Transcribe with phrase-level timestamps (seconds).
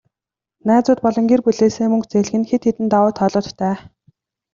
[0.67, 3.75] Найзууд болон гэр бүлээсээ мөнгө зээлэх нь хэд хэдэн давуу талуудтай.